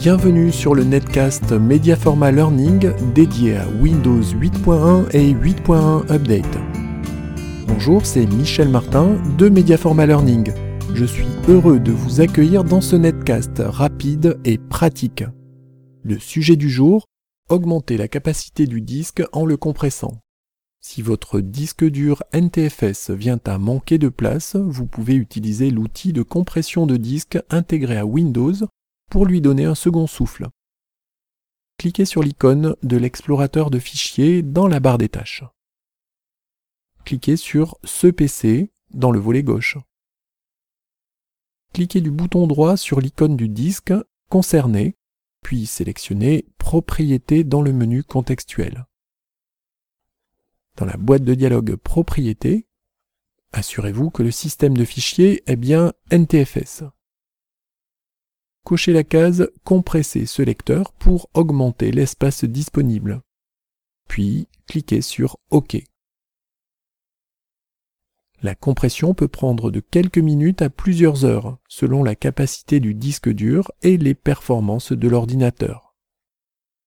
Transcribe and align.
Bienvenue 0.00 0.50
sur 0.50 0.74
le 0.74 0.82
netcast 0.82 1.52
Mediaforma 1.52 2.32
Learning 2.32 2.90
dédié 3.12 3.58
à 3.58 3.68
Windows 3.82 4.22
8.1 4.22 5.10
et 5.14 5.34
8.1 5.34 6.10
Update. 6.10 6.58
Bonjour, 7.66 8.06
c'est 8.06 8.24
Michel 8.24 8.70
Martin 8.70 9.18
de 9.36 9.50
Mediaforma 9.50 10.06
Learning. 10.06 10.54
Je 10.94 11.04
suis 11.04 11.26
heureux 11.48 11.78
de 11.78 11.92
vous 11.92 12.22
accueillir 12.22 12.64
dans 12.64 12.80
ce 12.80 12.96
netcast 12.96 13.58
rapide 13.58 14.40
et 14.46 14.56
pratique. 14.56 15.22
Le 16.02 16.18
sujet 16.18 16.56
du 16.56 16.70
jour, 16.70 17.04
augmenter 17.50 17.98
la 17.98 18.08
capacité 18.08 18.66
du 18.66 18.80
disque 18.80 19.22
en 19.32 19.44
le 19.44 19.58
compressant. 19.58 20.14
Si 20.80 21.02
votre 21.02 21.40
disque 21.40 21.84
dur 21.84 22.22
NTFS 22.32 23.10
vient 23.10 23.40
à 23.44 23.58
manquer 23.58 23.98
de 23.98 24.08
place, 24.08 24.56
vous 24.56 24.86
pouvez 24.86 25.14
utiliser 25.14 25.70
l'outil 25.70 26.14
de 26.14 26.22
compression 26.22 26.86
de 26.86 26.96
disque 26.96 27.38
intégré 27.50 27.98
à 27.98 28.06
Windows 28.06 28.54
pour 29.10 29.26
lui 29.26 29.40
donner 29.40 29.64
un 29.64 29.74
second 29.74 30.06
souffle. 30.06 30.48
Cliquez 31.76 32.04
sur 32.04 32.22
l'icône 32.22 32.76
de 32.82 32.96
l'explorateur 32.96 33.70
de 33.70 33.78
fichiers 33.78 34.42
dans 34.42 34.68
la 34.68 34.80
barre 34.80 34.98
des 34.98 35.08
tâches. 35.08 35.44
Cliquez 37.04 37.36
sur 37.36 37.78
Ce 37.84 38.06
PC 38.06 38.70
dans 38.90 39.10
le 39.10 39.20
volet 39.20 39.42
gauche. 39.42 39.76
Cliquez 41.72 42.00
du 42.00 42.10
bouton 42.10 42.46
droit 42.46 42.76
sur 42.76 43.00
l'icône 43.00 43.36
du 43.36 43.48
disque 43.48 43.92
concerné, 44.28 44.96
puis 45.42 45.66
sélectionnez 45.66 46.46
Propriétés 46.58 47.44
dans 47.44 47.62
le 47.62 47.72
menu 47.72 48.02
contextuel 48.02 48.86
dans 50.80 50.86
la 50.86 50.96
boîte 50.96 51.24
de 51.24 51.34
dialogue 51.34 51.76
Propriétés, 51.76 52.66
assurez-vous 53.52 54.10
que 54.10 54.22
le 54.22 54.30
système 54.30 54.76
de 54.76 54.84
fichiers 54.86 55.42
est 55.46 55.56
bien 55.56 55.92
NTFS. 56.10 56.84
Cochez 58.70 58.92
la 58.92 59.02
case 59.02 59.50
Compresser 59.64 60.26
ce 60.26 60.42
lecteur 60.42 60.92
pour 60.92 61.28
augmenter 61.34 61.90
l'espace 61.90 62.44
disponible. 62.44 63.20
Puis 64.06 64.46
cliquez 64.68 65.00
sur 65.00 65.38
OK. 65.50 65.82
La 68.42 68.54
compression 68.54 69.12
peut 69.12 69.26
prendre 69.26 69.72
de 69.72 69.80
quelques 69.80 70.18
minutes 70.18 70.62
à 70.62 70.70
plusieurs 70.70 71.24
heures, 71.24 71.58
selon 71.66 72.04
la 72.04 72.14
capacité 72.14 72.78
du 72.78 72.94
disque 72.94 73.28
dur 73.28 73.72
et 73.82 73.96
les 73.96 74.14
performances 74.14 74.92
de 74.92 75.08
l'ordinateur. 75.08 75.96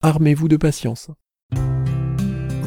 Armez-vous 0.00 0.48
de 0.48 0.56
patience. 0.56 1.10